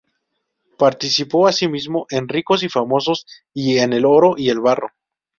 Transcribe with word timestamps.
Participó 0.79 1.45
asimismo 1.47 2.07
en 2.09 2.27
"Ricos 2.27 2.63
y 2.63 2.69
famosos" 2.69 3.27
y 3.53 3.77
en 3.77 3.93
"El 3.93 4.05
oro 4.05 4.33
y 4.35 4.49
el 4.49 4.59
barro". 4.59 4.89